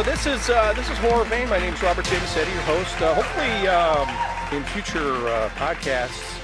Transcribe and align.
So 0.00 0.04
this 0.04 0.24
is 0.24 0.48
uh, 0.48 0.72
this 0.72 0.88
is 0.88 0.96
Horror 0.96 1.24
Vein. 1.24 1.46
My 1.50 1.58
name 1.58 1.74
is 1.74 1.82
Robert 1.82 2.10
Massetti, 2.10 2.50
your 2.52 2.62
host. 2.62 3.02
Uh, 3.02 3.12
hopefully, 3.12 3.68
um, 3.68 4.08
in 4.50 4.64
future 4.70 5.28
uh, 5.28 5.50
podcasts, 5.56 6.38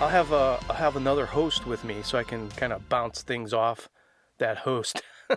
I'll 0.00 0.08
have 0.08 0.32
a 0.32 0.58
I'll 0.68 0.74
have 0.74 0.96
another 0.96 1.24
host 1.24 1.66
with 1.66 1.84
me, 1.84 2.02
so 2.02 2.18
I 2.18 2.24
can 2.24 2.48
kind 2.48 2.72
of 2.72 2.88
bounce 2.88 3.22
things 3.22 3.54
off 3.54 3.88
that 4.38 4.56
host. 4.58 5.02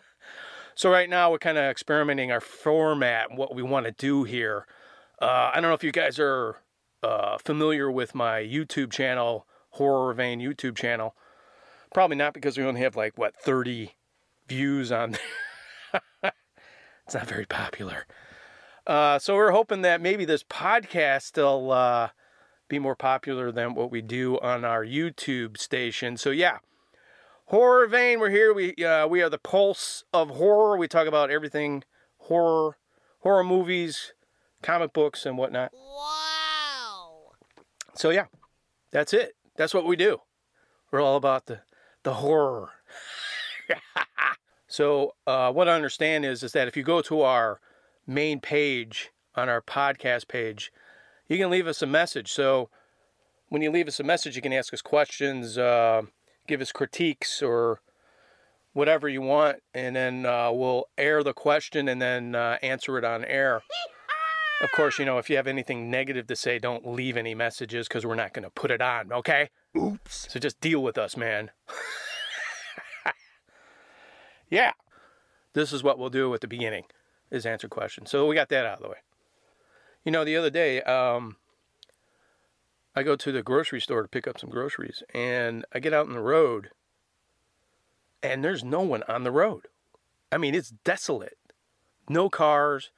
so 0.74 0.90
right 0.90 1.08
now, 1.08 1.30
we're 1.30 1.38
kind 1.38 1.60
of 1.60 1.66
experimenting 1.66 2.32
our 2.32 2.42
format, 2.42 3.28
what 3.32 3.54
we 3.54 3.62
want 3.62 3.86
to 3.86 3.92
do 3.92 4.24
here. 4.24 4.66
Uh, 5.22 5.52
I 5.54 5.62
don't 5.62 5.70
know 5.70 5.76
if 5.76 5.84
you 5.84 5.92
guys 5.92 6.18
are 6.18 6.58
uh, 7.04 7.38
familiar 7.38 7.92
with 7.92 8.16
my 8.16 8.40
YouTube 8.40 8.92
channel, 8.92 9.46
Horror 9.74 10.12
Vein 10.16 10.40
YouTube 10.40 10.76
channel. 10.76 11.14
Probably 11.94 12.18
not 12.18 12.34
because 12.34 12.58
we 12.58 12.64
only 12.64 12.82
have 12.82 12.96
like 12.96 13.16
what 13.16 13.36
30 13.40 13.94
views 14.48 14.92
on 14.92 15.12
there. 15.12 15.22
It's 17.06 17.16
not 17.16 17.28
very 17.28 17.46
popular. 17.46 18.06
Uh, 18.86 19.18
so 19.20 19.36
we're 19.36 19.52
hoping 19.52 19.82
that 19.82 20.02
maybe 20.02 20.26
this 20.26 20.44
podcast 20.44 21.38
will 21.38 21.72
uh, 21.72 22.10
be 22.68 22.80
more 22.80 22.96
popular 22.96 23.52
than 23.52 23.76
what 23.76 23.92
we 23.92 24.02
do 24.02 24.40
on 24.40 24.66
our 24.66 24.86
YouTube 24.86 25.58
station. 25.58 26.18
So 26.18 26.32
yeah, 26.32 26.58
horror 27.46 27.88
vein. 27.88 28.20
We're 28.20 28.30
here. 28.30 28.54
We 28.54 28.74
uh, 28.84 29.08
we 29.08 29.22
are 29.22 29.30
the 29.30 29.38
pulse 29.38 30.04
of 30.14 30.32
horror. 30.32 30.78
We 30.78 30.88
talk 30.88 31.08
about 31.08 31.32
everything 31.32 31.84
horror, 32.18 32.78
horror 33.20 33.44
movies, 33.44 34.14
comic 34.62 34.92
books, 34.94 35.26
and 35.26 35.38
whatnot. 35.38 35.72
Wow. 35.74 37.32
So 37.96 38.10
yeah, 38.10 38.26
that's 38.92 39.14
it. 39.14 39.36
That's 39.56 39.74
what 39.74 39.86
we 39.86 39.96
do. 39.96 40.20
We're 40.92 41.02
all 41.02 41.16
about 41.16 41.46
the 41.46 41.62
the 42.04 42.16
horror. 42.16 42.72
so 44.74 45.14
uh, 45.28 45.52
what 45.52 45.70
I 45.70 45.76
understand 45.76 46.26
is 46.26 46.42
is 46.42 46.54
that 46.54 46.68
if 46.68 46.76
you 46.76 46.82
go 46.82 47.04
to 47.04 47.22
our 47.22 47.60
main 48.08 48.40
page 48.40 49.12
on 49.36 49.48
our 49.48 49.62
podcast 49.62 50.28
page, 50.28 50.72
you 51.28 51.38
can 51.38 51.52
leave 51.52 51.68
us 51.68 51.84
a 51.84 51.86
message. 51.86 52.32
So 52.32 52.70
when 53.50 53.62
you 53.62 53.70
leave 53.70 53.88
us 53.88 54.00
a 54.00 54.04
message, 54.04 54.36
you 54.36 54.42
can 54.42 54.52
ask 54.52 54.74
us 54.74 54.82
questions, 54.82 55.60
uh, 55.60 56.02
give 56.48 56.60
us 56.60 56.72
critiques, 56.72 57.40
or 57.44 57.82
whatever 58.74 59.08
you 59.08 59.22
want, 59.22 59.58
and 59.76 59.96
then 59.96 60.26
uh, 60.26 60.52
we'll 60.52 60.86
air 60.98 61.22
the 61.22 61.34
question 61.34 61.88
and 61.88 62.02
then 62.02 62.34
uh, 62.34 62.58
answer 62.64 62.98
it 62.98 63.04
on 63.04 63.24
air. 63.26 63.62
Of 64.64 64.72
course, 64.72 64.98
you 64.98 65.06
know, 65.06 65.20
if 65.20 65.30
you 65.30 65.36
have 65.36 65.46
anything 65.46 65.92
negative 65.92 66.26
to 66.26 66.36
say, 66.36 66.58
don't 66.58 66.88
leave 66.88 67.16
any 67.16 67.36
messages 67.36 67.88
because 67.88 68.08
we're 68.08 68.16
not 68.16 68.34
going 68.34 68.44
to 68.44 68.50
put 68.50 68.72
it 68.72 68.82
on, 68.82 69.14
okay? 69.14 69.52
Oops. 69.78 70.30
So 70.32 70.40
just 70.40 70.60
deal 70.62 70.82
with 70.82 70.98
us, 70.98 71.16
man. 71.16 71.52
yeah. 74.54 74.74
This 75.54 75.74
is 75.74 75.84
what 75.84 75.98
we'll 75.98 76.10
do 76.10 76.34
at 76.34 76.42
the 76.42 76.48
beginning 76.48 76.86
is 77.32 77.46
answer 77.46 77.68
questions. 77.68 78.12
So 78.12 78.28
we 78.28 78.36
got 78.36 78.50
that 78.50 78.66
out 78.66 78.78
of 78.78 78.84
the 78.84 78.90
way. 78.90 78.98
You 80.06 80.12
know, 80.12 80.24
the 80.24 80.38
other 80.38 80.52
day, 80.52 80.82
um, 80.84 81.38
I 82.96 83.02
go 83.02 83.16
to 83.16 83.32
the 83.32 83.42
grocery 83.42 83.82
store 83.82 84.04
to 84.04 84.08
pick 84.08 84.28
up 84.28 84.40
some 84.40 84.52
groceries 84.52 85.02
and 85.14 85.66
I 85.74 85.80
get 85.80 85.94
out 85.94 86.08
on 86.08 86.14
the 86.14 86.20
road 86.20 86.70
and 88.22 88.44
there's 88.44 88.64
no 88.64 88.82
one 88.82 89.04
on 89.08 89.24
the 89.24 89.32
road. 89.32 89.68
I 90.32 90.38
mean, 90.38 90.54
it's 90.54 90.70
desolate. 90.84 91.38
No 92.08 92.30
cars. 92.30 92.92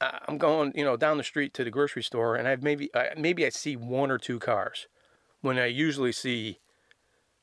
I'm 0.00 0.36
going, 0.36 0.72
you 0.74 0.84
know, 0.84 0.96
down 0.96 1.16
the 1.16 1.24
street 1.24 1.54
to 1.54 1.64
the 1.64 1.70
grocery 1.70 2.02
store 2.02 2.36
and 2.36 2.46
I've 2.46 2.62
maybe 2.62 2.90
I, 2.94 3.10
maybe 3.16 3.46
I 3.46 3.48
see 3.48 3.76
one 3.76 4.10
or 4.10 4.18
two 4.18 4.38
cars 4.38 4.86
when 5.40 5.58
I 5.58 5.66
usually 5.66 6.12
see 6.12 6.58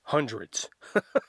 hundreds. 0.04 0.70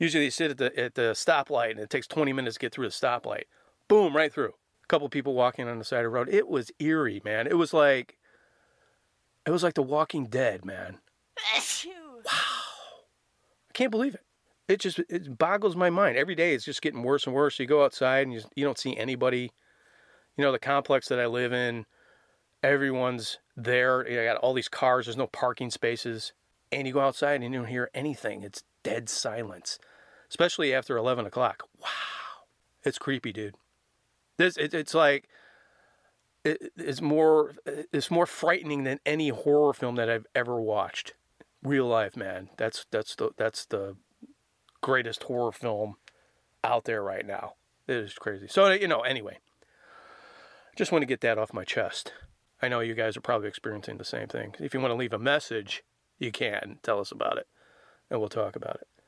usually 0.00 0.24
they 0.24 0.30
sit 0.30 0.50
at 0.50 0.58
the 0.58 0.76
at 0.78 0.94
the 0.96 1.12
stoplight 1.12 1.72
and 1.72 1.80
it 1.80 1.90
takes 1.90 2.08
20 2.08 2.32
minutes 2.32 2.56
to 2.56 2.60
get 2.60 2.72
through 2.72 2.86
the 2.86 2.92
stoplight. 2.92 3.44
Boom, 3.86 4.16
right 4.16 4.32
through. 4.32 4.54
A 4.84 4.86
couple 4.88 5.08
people 5.08 5.34
walking 5.34 5.68
on 5.68 5.78
the 5.78 5.84
side 5.84 5.98
of 5.98 6.04
the 6.04 6.08
road. 6.08 6.28
It 6.28 6.48
was 6.48 6.72
eerie, 6.80 7.22
man. 7.24 7.46
It 7.46 7.56
was 7.56 7.72
like 7.72 8.16
it 9.46 9.50
was 9.50 9.62
like 9.62 9.74
The 9.74 9.82
Walking 9.82 10.26
Dead, 10.26 10.64
man. 10.64 10.98
Wow. 12.22 12.32
I 12.32 13.72
can't 13.72 13.90
believe 13.90 14.14
it. 14.14 14.20
It 14.68 14.78
just 14.78 14.98
it 15.08 15.38
boggles 15.38 15.74
my 15.74 15.88
mind. 15.88 16.18
Every 16.18 16.34
day 16.34 16.52
it's 16.52 16.66
just 16.66 16.82
getting 16.82 17.02
worse 17.02 17.26
and 17.26 17.34
worse. 17.34 17.58
You 17.58 17.64
go 17.64 17.82
outside 17.82 18.26
and 18.26 18.34
you, 18.34 18.42
you 18.54 18.62
don't 18.62 18.78
see 18.78 18.94
anybody. 18.94 19.50
You 20.36 20.44
know, 20.44 20.52
the 20.52 20.58
complex 20.58 21.08
that 21.08 21.18
I 21.18 21.26
live 21.26 21.54
in, 21.54 21.86
everyone's 22.62 23.38
there. 23.56 24.06
You 24.06 24.22
got 24.22 24.36
all 24.36 24.52
these 24.52 24.68
cars. 24.68 25.06
There's 25.06 25.16
no 25.16 25.28
parking 25.28 25.70
spaces. 25.70 26.34
And 26.70 26.86
you 26.86 26.92
go 26.92 27.00
outside 27.00 27.40
and 27.40 27.44
you 27.54 27.60
don't 27.60 27.68
hear 27.68 27.90
anything. 27.94 28.42
It's 28.42 28.62
dead 28.82 29.08
silence, 29.08 29.78
especially 30.30 30.72
after 30.72 30.96
11 30.96 31.26
o'clock. 31.26 31.64
Wow. 31.80 31.88
It's 32.82 32.98
creepy, 32.98 33.32
dude. 33.32 33.56
This 34.38 34.56
it, 34.56 34.72
it's 34.72 34.94
like 34.94 35.28
it, 36.44 36.72
it's 36.76 37.02
more 37.02 37.54
it's 37.66 38.10
more 38.10 38.26
frightening 38.26 38.84
than 38.84 39.00
any 39.04 39.28
horror 39.28 39.74
film 39.74 39.96
that 39.96 40.08
I've 40.08 40.26
ever 40.34 40.60
watched. 40.60 41.12
Real 41.62 41.86
life, 41.86 42.16
man. 42.16 42.48
That's 42.56 42.86
that's 42.90 43.14
the 43.16 43.30
that's 43.36 43.66
the 43.66 43.96
greatest 44.80 45.24
horror 45.24 45.52
film 45.52 45.96
out 46.64 46.84
there 46.84 47.02
right 47.02 47.26
now. 47.26 47.54
It 47.86 47.96
is 47.96 48.14
crazy. 48.14 48.48
So 48.48 48.70
you 48.70 48.88
know, 48.88 49.00
anyway, 49.00 49.38
just 50.74 50.90
want 50.90 51.02
to 51.02 51.06
get 51.06 51.20
that 51.20 51.36
off 51.36 51.52
my 51.52 51.64
chest. 51.64 52.14
I 52.62 52.68
know 52.68 52.80
you 52.80 52.94
guys 52.94 53.16
are 53.16 53.22
probably 53.22 53.48
experiencing 53.48 53.98
the 53.98 54.04
same 54.04 54.28
thing. 54.28 54.54
If 54.58 54.72
you 54.72 54.80
want 54.80 54.92
to 54.92 54.96
leave 54.96 55.12
a 55.12 55.18
message, 55.18 55.82
you 56.18 56.30
can 56.30 56.78
tell 56.82 57.00
us 57.00 57.10
about 57.10 57.36
it, 57.36 57.46
and 58.10 58.20
we'll 58.20 58.28
talk 58.30 58.56
about 58.56 58.76
it. 58.76 58.99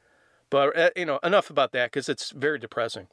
But 0.52 0.78
uh, 0.78 0.90
you 0.94 1.06
know, 1.06 1.18
enough 1.24 1.48
about 1.48 1.72
that 1.72 1.86
because 1.86 2.10
it's 2.10 2.30
very 2.30 2.58
depressing. 2.58 3.08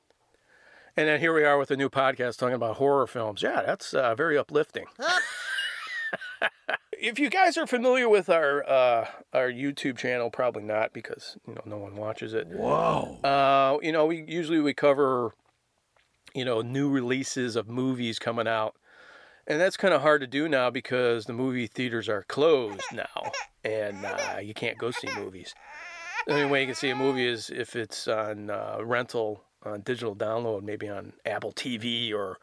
And 0.98 1.08
then 1.08 1.22
here 1.22 1.34
we 1.34 1.46
are 1.46 1.58
with 1.58 1.72
a 1.72 1.78
new 1.78 1.90
podcast 1.90 2.38
talking 2.38 2.54
about 2.54 2.76
horror 2.76 3.08
films. 3.08 3.42
Yeah, 3.42 3.64
that's 3.66 3.94
uh, 3.94 4.14
very 4.14 4.38
uplifting. 4.38 4.88
if 6.92 7.18
you 7.18 7.30
guys 7.30 7.58
are 7.58 7.66
familiar 7.66 8.10
with 8.10 8.30
our 8.30 8.70
uh, 8.70 9.08
our 9.32 9.50
YouTube 9.50 9.98
channel, 9.98 10.30
probably 10.30 10.64
not 10.64 10.92
because 10.92 11.38
you 11.48 11.56
know 11.56 11.62
no 11.66 11.78
one 11.78 11.96
watches 11.96 12.34
it. 12.34 12.46
Whoa. 12.48 13.18
Uh, 13.24 13.78
you 13.82 13.94
know, 13.94 14.06
we 14.06 14.26
usually 14.28 14.60
we 14.60 14.74
cover 14.74 15.34
you 16.36 16.44
know 16.44 16.62
new 16.62 16.90
releases 16.90 17.56
of 17.56 17.70
movies 17.70 18.20
coming 18.20 18.50
out, 18.50 18.76
and 19.48 19.62
that's 19.62 19.78
kind 19.78 19.94
of 19.94 20.02
hard 20.02 20.20
to 20.20 20.28
do 20.28 20.50
now 20.50 20.70
because 20.70 21.24
the 21.24 21.34
movie 21.34 21.68
theaters 21.68 22.10
are 22.10 22.24
closed 22.24 22.84
now, 22.92 23.32
and 23.64 24.04
uh, 24.04 24.40
you 24.44 24.54
can't 24.54 24.78
go 24.78 24.92
see 24.92 25.08
movies. 25.16 25.56
The 26.28 26.34
only 26.34 26.46
way 26.46 26.62
you 26.62 26.68
can 26.68 26.76
see 26.76 26.90
a 26.90 26.96
movie 26.96 27.28
is 27.28 27.50
if 27.50 27.76
it's 27.76 28.08
on 28.08 28.50
uh, 28.50 28.78
rental, 28.82 29.44
on 29.64 29.82
digital 29.82 30.16
download, 30.16 30.64
maybe 30.64 30.88
on 30.90 31.14
Apple 31.26 31.52
TV 31.52 32.14
or 32.14 32.38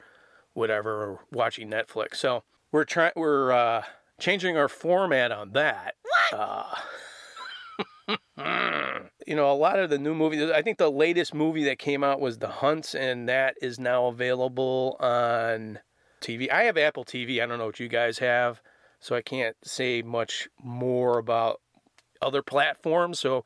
whatever, 0.54 0.90
or 1.04 1.20
watching 1.32 1.70
Netflix. 1.70 2.16
So 2.16 2.42
we're 2.72 2.84
trying, 2.84 3.12
we're 3.16 3.52
uh, 3.52 3.82
changing 4.18 4.56
our 4.56 4.68
format 4.68 5.30
on 5.30 5.52
that. 5.52 5.94
Uh, 6.32 6.74
you 9.26 9.34
know, 9.34 9.50
a 9.50 9.54
lot 9.54 9.78
of 9.78 9.90
the 9.90 9.98
new 9.98 10.14
movies. 10.14 10.50
I 10.50 10.62
think 10.62 10.78
the 10.78 10.90
latest 10.90 11.34
movie 11.34 11.64
that 11.64 11.78
came 11.78 12.02
out 12.02 12.20
was 12.20 12.38
The 12.38 12.48
Hunts, 12.48 12.94
and 12.94 13.28
that 13.28 13.56
is 13.60 13.78
now 13.78 14.06
available 14.06 14.96
on 15.00 15.80
TV. 16.20 16.50
I 16.50 16.64
have 16.64 16.78
Apple 16.78 17.04
TV. 17.04 17.42
I 17.42 17.46
don't 17.46 17.58
know 17.58 17.66
what 17.66 17.80
you 17.80 17.88
guys 17.88 18.18
have, 18.18 18.60
so 19.00 19.14
I 19.14 19.22
can't 19.22 19.56
say 19.64 20.02
much 20.02 20.48
more 20.62 21.18
about 21.18 21.60
other 22.22 22.42
platforms. 22.42 23.20
So 23.20 23.44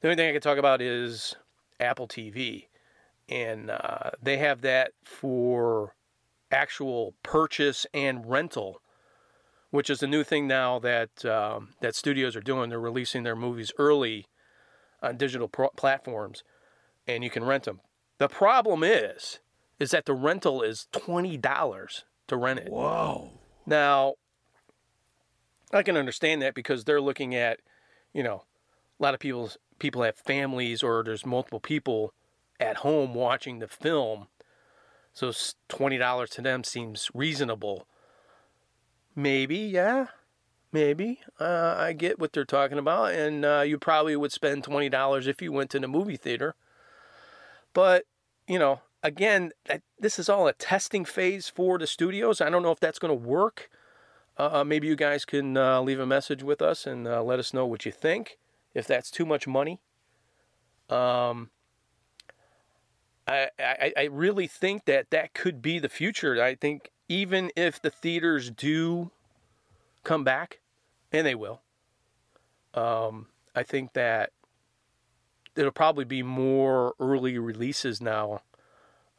the 0.00 0.08
only 0.08 0.16
thing 0.16 0.28
I 0.28 0.32
can 0.32 0.40
talk 0.40 0.58
about 0.58 0.80
is 0.80 1.36
Apple 1.78 2.08
TV, 2.08 2.66
and 3.28 3.70
uh, 3.70 4.10
they 4.22 4.38
have 4.38 4.62
that 4.62 4.92
for 5.04 5.94
actual 6.50 7.14
purchase 7.22 7.86
and 7.94 8.28
rental, 8.28 8.80
which 9.70 9.90
is 9.90 10.02
a 10.02 10.06
new 10.06 10.24
thing 10.24 10.46
now 10.46 10.78
that 10.78 11.24
um, 11.24 11.70
that 11.80 11.94
studios 11.94 12.34
are 12.34 12.40
doing. 12.40 12.70
They're 12.70 12.80
releasing 12.80 13.22
their 13.22 13.36
movies 13.36 13.72
early 13.78 14.26
on 15.02 15.16
digital 15.16 15.48
pro- 15.48 15.70
platforms, 15.70 16.42
and 17.06 17.22
you 17.22 17.30
can 17.30 17.44
rent 17.44 17.64
them. 17.64 17.80
The 18.18 18.28
problem 18.28 18.82
is, 18.82 19.40
is 19.78 19.90
that 19.90 20.06
the 20.06 20.14
rental 20.14 20.62
is 20.62 20.88
twenty 20.92 21.36
dollars 21.36 22.04
to 22.28 22.36
rent 22.36 22.60
it. 22.60 22.70
Whoa. 22.70 23.32
Now, 23.66 24.14
I 25.72 25.82
can 25.82 25.96
understand 25.96 26.42
that 26.42 26.54
because 26.54 26.84
they're 26.84 27.00
looking 27.00 27.34
at, 27.34 27.60
you 28.12 28.22
know, 28.22 28.44
a 28.98 29.02
lot 29.02 29.14
of 29.14 29.20
people 29.20 29.50
people 29.80 30.02
have 30.02 30.16
families 30.16 30.82
or 30.82 31.02
there's 31.02 31.26
multiple 31.26 31.58
people 31.58 32.14
at 32.60 32.78
home 32.78 33.14
watching 33.14 33.58
the 33.58 33.66
film, 33.66 34.28
so 35.12 35.32
twenty 35.68 35.98
dollars 35.98 36.30
to 36.30 36.42
them 36.42 36.62
seems 36.62 37.10
reasonable. 37.12 37.86
Maybe, 39.16 39.56
yeah, 39.56 40.06
maybe. 40.70 41.20
Uh, 41.40 41.74
I 41.76 41.92
get 41.94 42.20
what 42.20 42.32
they're 42.32 42.44
talking 42.44 42.78
about, 42.78 43.12
and 43.12 43.44
uh, 43.44 43.64
you 43.66 43.78
probably 43.78 44.14
would 44.14 44.30
spend 44.30 44.62
twenty 44.62 44.88
dollars 44.88 45.26
if 45.26 45.42
you 45.42 45.50
went 45.50 45.70
to 45.70 45.80
the 45.80 45.88
movie 45.88 46.16
theater. 46.16 46.54
But 47.72 48.04
you 48.46 48.58
know, 48.58 48.80
again, 49.02 49.52
this 49.98 50.18
is 50.18 50.28
all 50.28 50.46
a 50.46 50.52
testing 50.52 51.04
phase 51.04 51.48
for 51.48 51.78
the 51.78 51.86
studios. 51.86 52.40
I 52.40 52.50
don't 52.50 52.62
know 52.62 52.72
if 52.72 52.80
that's 52.80 52.98
going 52.98 53.18
to 53.18 53.28
work. 53.28 53.70
Uh, 54.36 54.64
maybe 54.64 54.86
you 54.86 54.96
guys 54.96 55.24
can 55.24 55.56
uh, 55.56 55.80
leave 55.80 56.00
a 56.00 56.06
message 56.06 56.42
with 56.42 56.62
us 56.62 56.86
and 56.86 57.06
uh, 57.06 57.22
let 57.22 57.38
us 57.38 57.52
know 57.52 57.66
what 57.66 57.84
you 57.84 57.92
think. 57.92 58.38
If 58.74 58.86
that's 58.86 59.10
too 59.10 59.26
much 59.26 59.46
money, 59.46 59.80
um, 60.88 61.50
I, 63.26 63.48
I, 63.58 63.92
I 63.96 64.02
really 64.04 64.46
think 64.46 64.84
that 64.86 65.10
that 65.10 65.34
could 65.34 65.62
be 65.62 65.78
the 65.78 65.88
future. 65.88 66.42
I 66.42 66.54
think 66.54 66.90
even 67.08 67.50
if 67.56 67.80
the 67.80 67.90
theaters 67.90 68.50
do 68.50 69.10
come 70.04 70.24
back, 70.24 70.60
and 71.12 71.26
they 71.26 71.34
will, 71.34 71.62
um, 72.74 73.26
I 73.54 73.62
think 73.62 73.92
that 73.94 74.30
it'll 75.56 75.72
probably 75.72 76.04
be 76.04 76.22
more 76.22 76.94
early 77.00 77.38
releases 77.38 78.00
now. 78.00 78.42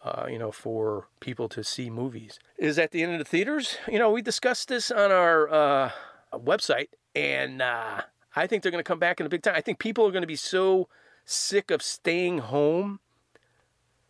Uh, 0.03 0.25
you 0.27 0.39
know, 0.39 0.51
for 0.51 1.09
people 1.19 1.47
to 1.47 1.63
see 1.63 1.87
movies 1.87 2.39
is 2.57 2.79
at 2.79 2.89
the 2.89 3.03
end 3.03 3.11
of 3.13 3.19
the 3.19 3.25
theaters. 3.25 3.77
You 3.87 3.99
know, 3.99 4.09
we 4.09 4.23
discussed 4.23 4.67
this 4.67 4.89
on 4.89 5.11
our 5.11 5.47
uh, 5.47 5.91
website, 6.33 6.87
and 7.13 7.61
uh, 7.61 8.01
I 8.35 8.47
think 8.47 8.63
they're 8.63 8.71
going 8.71 8.83
to 8.83 8.87
come 8.87 8.99
back 8.99 9.19
in 9.19 9.25
a 9.25 9.29
big 9.29 9.43
time. 9.43 9.55
I 9.55 9.61
think 9.61 9.79
people 9.79 10.05
are 10.07 10.11
going 10.11 10.21
to 10.23 10.27
be 10.27 10.35
so 10.35 10.87
sick 11.25 11.71
of 11.71 11.81
staying 11.81 12.39
home 12.39 12.99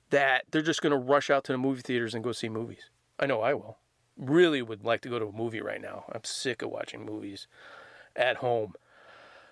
that 0.10 0.44
they're 0.52 0.62
just 0.62 0.82
going 0.82 0.92
to 0.92 0.98
rush 0.98 1.30
out 1.30 1.44
to 1.46 1.52
the 1.52 1.58
movie 1.58 1.82
theaters 1.82 2.14
and 2.14 2.24
go 2.24 2.32
see 2.32 2.50
movies. 2.50 2.90
I 3.20 3.26
know 3.26 3.42
I 3.42 3.54
will. 3.54 3.78
Really 4.18 4.62
would 4.62 4.84
like 4.84 5.02
to 5.02 5.10
go 5.10 5.20
to 5.20 5.28
a 5.28 5.32
movie 5.32 5.62
right 5.62 5.82
now. 5.82 6.06
I'm 6.12 6.24
sick 6.24 6.62
of 6.62 6.70
watching 6.70 7.06
movies 7.06 7.48
at 8.16 8.38
home. 8.38 8.74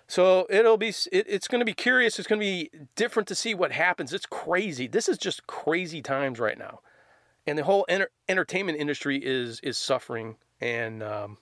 So 0.06 0.46
it'll 0.50 0.76
be 0.76 0.88
it, 0.88 1.26
it's 1.28 1.48
going 1.48 1.60
to 1.60 1.64
be 1.64 1.72
curious. 1.72 2.18
It's 2.18 2.28
going 2.28 2.40
to 2.40 2.44
be 2.44 2.70
different 2.96 3.28
to 3.28 3.34
see 3.34 3.54
what 3.54 3.72
happens. 3.72 4.12
It's 4.12 4.26
crazy. 4.26 4.86
This 4.86 5.08
is 5.08 5.18
just 5.18 5.46
crazy 5.46 6.02
times 6.02 6.40
right 6.40 6.58
now, 6.58 6.80
and 7.46 7.56
the 7.56 7.62
whole 7.62 7.86
enter, 7.88 8.10
entertainment 8.28 8.78
industry 8.78 9.18
is 9.18 9.60
is 9.60 9.78
suffering. 9.78 10.34
And 10.60 11.00
um, 11.04 11.38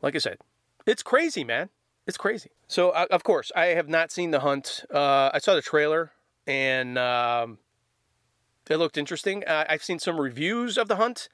like 0.00 0.14
I 0.14 0.18
said, 0.18 0.38
it's 0.86 1.02
crazy, 1.02 1.44
man. 1.44 1.70
It's 2.06 2.18
crazy. 2.18 2.50
So 2.66 2.90
uh, 2.90 3.06
of 3.10 3.22
course, 3.24 3.52
I 3.54 3.66
have 3.66 3.88
not 3.88 4.10
seen 4.10 4.30
the 4.30 4.40
hunt. 4.40 4.84
Uh, 4.92 5.30
I 5.32 5.38
saw 5.38 5.54
the 5.54 5.62
trailer, 5.62 6.12
and 6.46 6.98
um, 6.98 7.58
it 8.68 8.76
looked 8.76 8.98
interesting. 8.98 9.44
Uh, 9.46 9.64
I've 9.68 9.82
seen 9.82 9.98
some 9.98 10.20
reviews 10.20 10.78
of 10.78 10.88
the 10.88 10.96
hunt, 10.96 11.28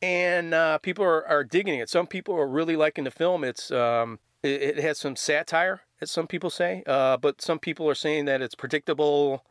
and 0.00 0.54
uh, 0.54 0.78
people 0.78 1.04
are, 1.04 1.26
are 1.26 1.44
digging 1.44 1.78
it. 1.78 1.88
Some 1.88 2.06
people 2.06 2.34
are 2.34 2.46
really 2.46 2.76
liking 2.76 3.04
the 3.04 3.10
film. 3.10 3.44
It's 3.44 3.70
um, 3.70 4.18
it, 4.42 4.62
it 4.62 4.78
has 4.78 4.98
some 4.98 5.16
satire, 5.16 5.82
as 6.00 6.10
some 6.10 6.26
people 6.26 6.50
say, 6.50 6.82
uh, 6.86 7.16
but 7.16 7.42
some 7.42 7.58
people 7.58 7.88
are 7.88 7.94
saying 7.94 8.24
that 8.26 8.40
it's 8.40 8.54
predictable. 8.54 9.44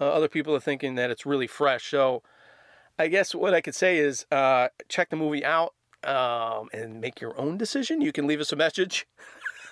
Uh, 0.00 0.04
other 0.04 0.28
people 0.28 0.54
are 0.54 0.60
thinking 0.60 0.94
that 0.96 1.10
it's 1.10 1.26
really 1.26 1.46
fresh. 1.46 1.90
So, 1.90 2.22
I 2.98 3.08
guess 3.08 3.34
what 3.34 3.54
I 3.54 3.60
could 3.60 3.74
say 3.74 3.98
is 3.98 4.26
check 4.88 5.10
the 5.10 5.16
movie 5.16 5.44
out 5.44 5.74
um, 6.04 6.68
and 6.72 7.00
make 7.00 7.20
your 7.20 7.38
own 7.38 7.56
decision. 7.56 8.00
You 8.00 8.12
can 8.12 8.26
leave 8.26 8.40
us 8.40 8.52
a 8.52 8.56
message 8.56 9.06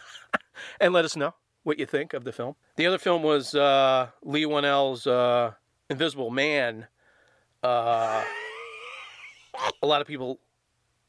and 0.81 0.93
let 0.93 1.05
us 1.05 1.17
know 1.17 1.35
what 1.63 1.79
you 1.79 1.87
think 1.87 2.15
of 2.15 2.25
the 2.25 2.33
film. 2.33 2.57
The 2.77 2.87
other 2.87 2.99
film 2.99 3.23
was 3.23 3.55
uh, 3.55 4.09
Leigh 4.23 4.47
Whannell's 4.47 5.07
uh, 5.07 5.53
Invisible 5.89 6.31
Man. 6.31 6.87
Uh, 7.63 8.25
a 9.83 9.87
lot 9.87 10.01
of 10.01 10.07
people 10.07 10.41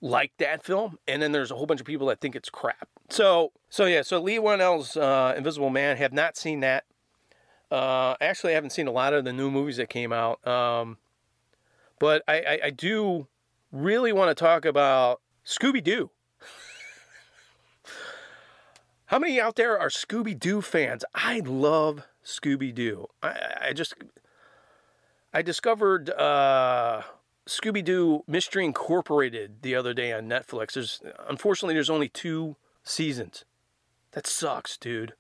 like 0.01 0.31
that 0.39 0.63
film, 0.63 0.97
and 1.07 1.21
then 1.21 1.31
there's 1.31 1.51
a 1.51 1.55
whole 1.55 1.65
bunch 1.65 1.79
of 1.79 1.85
people 1.85 2.07
that 2.07 2.19
think 2.19 2.35
it's 2.35 2.49
crap. 2.49 2.89
So, 3.09 3.51
so 3.69 3.85
yeah, 3.85 4.01
so 4.01 4.19
Leigh 4.21 4.39
Whannell's 4.39 4.97
uh, 4.97 5.33
Invisible 5.37 5.69
Man. 5.69 5.97
Have 5.97 6.13
not 6.13 6.35
seen 6.35 6.61
that. 6.61 6.85
Uh, 7.69 8.15
actually, 8.19 8.51
I 8.51 8.55
haven't 8.55 8.71
seen 8.71 8.87
a 8.87 8.91
lot 8.91 9.13
of 9.13 9.23
the 9.23 9.31
new 9.31 9.49
movies 9.49 9.77
that 9.77 9.89
came 9.89 10.11
out. 10.11 10.45
Um, 10.45 10.97
but 11.99 12.23
I, 12.27 12.39
I, 12.41 12.59
I 12.65 12.69
do 12.71 13.27
really 13.71 14.11
want 14.11 14.35
to 14.35 14.43
talk 14.43 14.65
about 14.65 15.21
Scooby 15.45 15.83
Doo. 15.83 16.11
How 19.05 19.19
many 19.19 19.41
out 19.41 19.55
there 19.55 19.77
are 19.77 19.89
Scooby 19.89 20.37
Doo 20.39 20.61
fans? 20.61 21.03
I 21.13 21.41
love 21.41 22.03
Scooby 22.23 22.73
Doo. 22.73 23.07
I, 23.21 23.35
I 23.61 23.73
just 23.73 23.93
I 25.33 25.41
discovered 25.41 26.09
uh, 26.11 27.01
Scooby 27.45 27.83
Doo 27.83 28.23
Mystery 28.27 28.63
Incorporated 28.63 29.63
the 29.63 29.75
other 29.75 29.93
day 29.93 30.13
on 30.13 30.29
Netflix. 30.29 30.73
There's 30.73 31.01
unfortunately 31.27 31.73
there's 31.73 31.89
only 31.89 32.07
two 32.07 32.55
seasons. 32.83 33.43
That 34.11 34.27
sucks, 34.27 34.77
dude. 34.77 35.13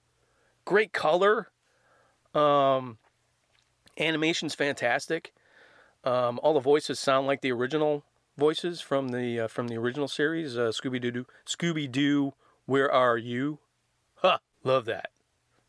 Great 0.63 0.93
color. 0.93 1.49
Um, 2.33 2.97
animation's 3.97 4.55
fantastic. 4.55 5.33
Um, 6.03 6.39
all 6.41 6.53
the 6.53 6.59
voices 6.59 6.99
sound 6.99 7.27
like 7.27 7.41
the 7.41 7.51
original 7.51 8.03
voices 8.37 8.81
from 8.81 9.09
the 9.09 9.41
uh, 9.41 9.47
from 9.47 9.67
the 9.67 9.75
original 9.77 10.07
series. 10.07 10.57
Uh, 10.57 10.71
Scooby 10.71 11.01
Doo, 11.01 11.25
Scooby 11.45 11.91
Doo, 11.91 12.33
Where 12.65 12.91
Are 12.91 13.17
You? 13.17 13.59
Huh, 14.15 14.39
love 14.63 14.85
that. 14.85 15.09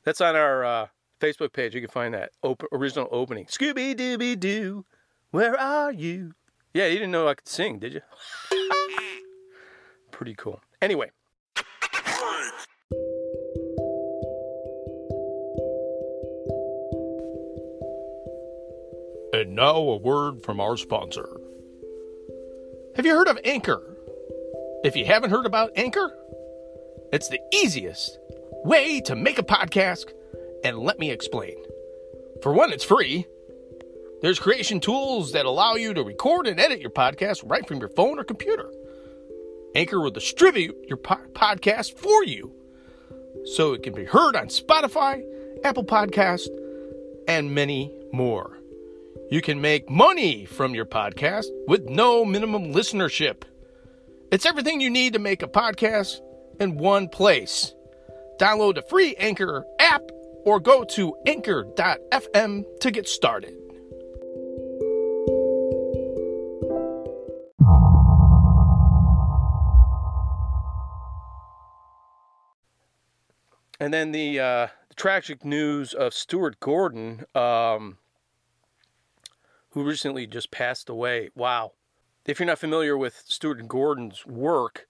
That's 0.04 0.20
on 0.20 0.36
our 0.36 0.64
uh, 0.64 0.86
Facebook 1.20 1.52
page. 1.52 1.74
You 1.74 1.80
can 1.80 1.90
find 1.90 2.14
that 2.14 2.30
op- 2.42 2.64
original 2.72 3.08
opening. 3.10 3.46
Scooby 3.46 3.94
Dooby 3.94 4.38
Doo, 4.38 4.84
Where 5.30 5.58
Are 5.58 5.92
You? 5.92 6.34
Yeah, 6.74 6.86
you 6.86 6.94
didn't 6.94 7.10
know 7.10 7.28
I 7.28 7.34
could 7.34 7.48
sing, 7.48 7.78
did 7.78 7.94
you? 7.94 8.00
Pretty 10.10 10.34
cool. 10.34 10.62
Anyway. 10.80 11.10
And 19.34 19.54
now 19.56 19.76
a 19.76 19.96
word 19.96 20.42
from 20.42 20.60
our 20.60 20.76
sponsor. 20.76 21.41
Have 22.96 23.06
you 23.06 23.14
heard 23.14 23.28
of 23.28 23.38
Anchor? 23.44 23.96
If 24.84 24.96
you 24.96 25.06
haven't 25.06 25.30
heard 25.30 25.46
about 25.46 25.70
Anchor, 25.76 26.14
it's 27.10 27.28
the 27.28 27.40
easiest 27.50 28.18
way 28.64 29.00
to 29.02 29.16
make 29.16 29.38
a 29.38 29.42
podcast, 29.42 30.12
and 30.62 30.78
let 30.78 30.98
me 30.98 31.10
explain. 31.10 31.56
For 32.42 32.52
one, 32.52 32.70
it's 32.70 32.84
free. 32.84 33.26
There's 34.20 34.38
creation 34.38 34.78
tools 34.78 35.32
that 35.32 35.46
allow 35.46 35.74
you 35.74 35.94
to 35.94 36.02
record 36.02 36.46
and 36.46 36.60
edit 36.60 36.80
your 36.80 36.90
podcast 36.90 37.48
right 37.50 37.66
from 37.66 37.78
your 37.78 37.88
phone 37.88 38.18
or 38.18 38.24
computer. 38.24 38.70
Anchor 39.74 40.00
will 40.00 40.10
distribute 40.10 40.76
your 40.86 40.98
po- 40.98 41.16
podcast 41.32 41.96
for 41.96 42.24
you 42.24 42.52
so 43.44 43.72
it 43.72 43.82
can 43.82 43.94
be 43.94 44.04
heard 44.04 44.36
on 44.36 44.48
Spotify, 44.48 45.22
Apple 45.64 45.84
Podcast, 45.84 46.48
and 47.26 47.54
many 47.54 47.90
more. 48.12 48.58
You 49.30 49.40
can 49.40 49.60
make 49.60 49.88
money 49.88 50.44
from 50.44 50.74
your 50.74 50.84
podcast 50.84 51.46
with 51.66 51.88
no 51.88 52.24
minimum 52.24 52.72
listenership. 52.72 53.42
It's 54.30 54.46
everything 54.46 54.80
you 54.80 54.90
need 54.90 55.12
to 55.14 55.18
make 55.18 55.42
a 55.42 55.48
podcast 55.48 56.20
in 56.60 56.76
one 56.76 57.08
place. 57.08 57.74
Download 58.38 58.74
the 58.74 58.82
free 58.82 59.14
Anchor 59.16 59.64
app 59.78 60.02
or 60.44 60.60
go 60.60 60.84
to 60.84 61.14
anchor.fm 61.26 62.64
to 62.80 62.90
get 62.90 63.08
started. 63.08 63.54
And 73.80 73.92
then 73.92 74.12
the, 74.12 74.38
uh, 74.38 74.66
tragic 74.96 75.44
news 75.44 75.94
of 75.94 76.14
Stuart 76.14 76.60
Gordon. 76.60 77.24
Um, 77.34 77.98
who 79.72 79.82
recently 79.82 80.26
just 80.26 80.50
passed 80.50 80.88
away. 80.88 81.30
Wow. 81.34 81.72
If 82.24 82.38
you're 82.38 82.46
not 82.46 82.58
familiar 82.58 82.96
with 82.96 83.22
Stuart 83.26 83.66
Gordon's 83.68 84.24
work, 84.26 84.86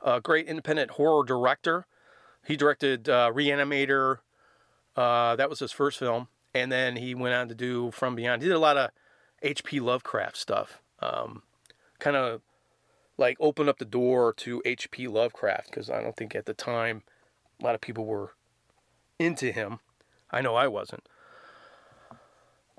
a 0.00 0.20
great 0.20 0.46
independent 0.46 0.92
horror 0.92 1.24
director. 1.24 1.86
He 2.46 2.56
directed 2.56 3.08
uh, 3.08 3.30
Reanimator. 3.32 4.18
Uh, 4.96 5.36
that 5.36 5.48
was 5.48 5.60
his 5.60 5.72
first 5.72 5.98
film. 5.98 6.28
And 6.54 6.72
then 6.72 6.96
he 6.96 7.14
went 7.14 7.34
on 7.34 7.48
to 7.48 7.54
do 7.54 7.90
From 7.92 8.14
Beyond. 8.14 8.42
He 8.42 8.48
did 8.48 8.54
a 8.54 8.60
lot 8.60 8.76
of 8.76 8.90
H.P. 9.42 9.80
Lovecraft 9.80 10.36
stuff. 10.36 10.80
Um, 11.00 11.42
kind 11.98 12.16
of 12.16 12.42
like 13.16 13.36
opened 13.38 13.68
up 13.68 13.78
the 13.78 13.84
door 13.84 14.32
to 14.38 14.62
H.P. 14.64 15.08
Lovecraft 15.08 15.70
because 15.70 15.88
I 15.88 16.02
don't 16.02 16.16
think 16.16 16.34
at 16.34 16.46
the 16.46 16.54
time 16.54 17.02
a 17.60 17.64
lot 17.64 17.74
of 17.74 17.80
people 17.80 18.04
were 18.04 18.32
into 19.18 19.52
him. 19.52 19.78
I 20.30 20.40
know 20.40 20.54
I 20.54 20.68
wasn't. 20.68 21.06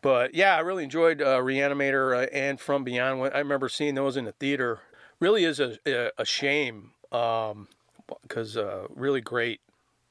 But 0.03 0.35
yeah, 0.35 0.57
I 0.57 0.59
really 0.59 0.83
enjoyed 0.83 1.21
uh, 1.21 1.39
Reanimator 1.39 2.23
uh, 2.23 2.27
and 2.33 2.59
From 2.59 2.83
Beyond. 2.83 3.31
I 3.33 3.39
remember 3.39 3.69
seeing 3.69 3.95
those 3.95 4.17
in 4.17 4.25
the 4.25 4.33
theater. 4.33 4.81
Really 5.21 5.45
is 5.45 5.61
a, 5.61 5.77
a 6.17 6.25
shame 6.25 6.91
because 7.09 8.57
um, 8.57 8.87
really 8.89 9.21
great, 9.21 9.61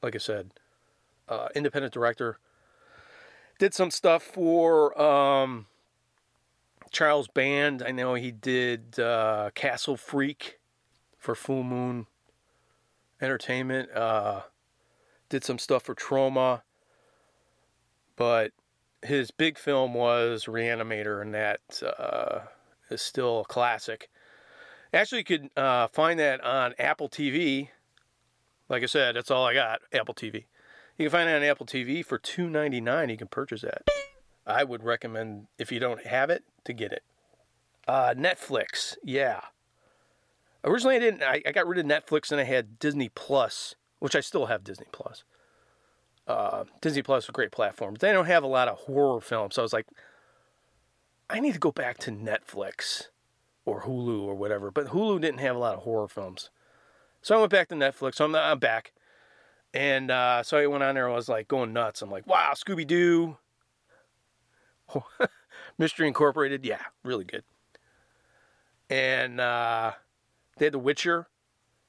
like 0.01 0.15
I 0.15 0.17
said, 0.17 0.49
uh, 1.29 1.49
independent 1.53 1.93
director. 1.93 2.39
Did 3.59 3.75
some 3.75 3.91
stuff 3.91 4.23
for 4.23 4.99
um, 4.99 5.67
Charles 6.89 7.27
Band. 7.27 7.83
I 7.85 7.91
know 7.91 8.15
he 8.15 8.31
did 8.31 8.99
uh, 8.99 9.51
Castle 9.53 9.95
Freak 9.95 10.59
for 11.19 11.35
Full 11.35 11.63
Moon 11.63 12.07
Entertainment. 13.21 13.91
Uh, 13.91 14.41
did 15.29 15.43
some 15.43 15.59
stuff 15.59 15.83
for 15.83 15.93
Troma, 15.93 16.63
But 18.15 18.53
his 19.03 19.31
big 19.31 19.57
film 19.57 19.93
was 19.93 20.45
Reanimator, 20.45 21.21
and 21.21 21.33
that 21.33 21.61
uh, 21.83 22.39
is 22.89 23.01
still 23.01 23.41
a 23.41 23.45
classic. 23.45 24.09
Actually, 24.93 25.19
you 25.19 25.23
could 25.23 25.49
uh, 25.57 25.87
find 25.87 26.19
that 26.19 26.41
on 26.43 26.73
Apple 26.77 27.09
TV. 27.09 27.69
Like 28.69 28.83
I 28.83 28.87
said, 28.87 29.15
that's 29.15 29.31
all 29.31 29.45
I 29.45 29.53
got. 29.53 29.81
Apple 29.91 30.13
TV. 30.13 30.45
You 30.97 31.05
can 31.05 31.09
find 31.09 31.29
it 31.29 31.35
on 31.35 31.43
Apple 31.43 31.65
TV 31.65 32.05
for 32.05 32.17
two 32.17 32.49
ninety 32.49 32.79
nine. 32.79 33.09
You 33.09 33.17
can 33.17 33.27
purchase 33.27 33.61
that. 33.61 33.87
I 34.45 34.63
would 34.63 34.83
recommend 34.83 35.47
if 35.57 35.71
you 35.71 35.79
don't 35.79 36.05
have 36.05 36.29
it 36.29 36.43
to 36.65 36.73
get 36.73 36.91
it. 36.91 37.03
Uh, 37.87 38.13
Netflix, 38.15 38.95
yeah. 39.03 39.41
Originally, 40.63 40.95
I 40.95 40.99
didn't. 40.99 41.23
I, 41.23 41.41
I 41.45 41.51
got 41.51 41.67
rid 41.67 41.79
of 41.79 41.85
Netflix 41.85 42.31
and 42.31 42.39
I 42.39 42.45
had 42.45 42.79
Disney 42.79 43.09
Plus, 43.09 43.75
which 43.99 44.15
I 44.15 44.21
still 44.21 44.45
have 44.45 44.63
Disney 44.63 44.87
Plus. 44.91 45.23
Uh, 46.27 46.63
Disney 46.81 47.01
Plus 47.01 47.25
is 47.25 47.29
a 47.29 47.33
great 47.33 47.51
platform, 47.51 47.95
they 47.99 48.11
don't 48.11 48.25
have 48.25 48.43
a 48.43 48.47
lot 48.47 48.67
of 48.67 48.77
horror 48.79 49.19
films. 49.19 49.55
So 49.55 49.61
I 49.61 49.63
was 49.63 49.73
like, 49.73 49.87
I 51.29 51.39
need 51.39 51.53
to 51.53 51.59
go 51.59 51.71
back 51.71 51.97
to 51.99 52.11
Netflix 52.11 53.07
or 53.65 53.83
Hulu 53.83 54.23
or 54.23 54.35
whatever. 54.35 54.71
But 54.71 54.87
Hulu 54.87 55.21
didn't 55.21 55.39
have 55.39 55.55
a 55.55 55.59
lot 55.59 55.75
of 55.75 55.83
horror 55.83 56.07
films. 56.07 56.49
So 57.21 57.35
I 57.35 57.39
went 57.39 57.51
back 57.51 57.69
to 57.69 57.75
Netflix. 57.75 58.15
So 58.15 58.25
I'm, 58.25 58.35
I'm 58.35 58.59
back. 58.59 58.93
And 59.73 60.11
uh, 60.11 60.43
so 60.43 60.57
I 60.57 60.67
went 60.67 60.83
on 60.83 60.95
there. 60.95 61.05
And 61.05 61.13
I 61.13 61.15
was 61.15 61.29
like 61.29 61.47
going 61.47 61.73
nuts. 61.73 62.01
I'm 62.01 62.11
like, 62.11 62.27
wow, 62.27 62.53
Scooby 62.55 62.85
Doo, 62.85 63.37
Mystery 65.77 66.07
Incorporated. 66.07 66.65
Yeah, 66.65 66.81
really 67.03 67.25
good. 67.25 67.43
And 68.89 69.39
uh, 69.39 69.93
they 70.57 70.65
had 70.65 70.73
The 70.73 70.79
Witcher. 70.79 71.27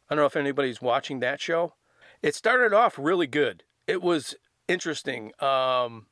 I 0.08 0.14
don't 0.14 0.22
know 0.22 0.26
if 0.26 0.36
anybody's 0.36 0.80
watching 0.80 1.20
that 1.20 1.40
show. 1.40 1.74
It 2.22 2.34
started 2.34 2.72
off 2.72 2.98
really 2.98 3.26
good. 3.26 3.64
It 3.86 4.02
was 4.02 4.34
interesting. 4.68 5.32
Um, 5.40 6.06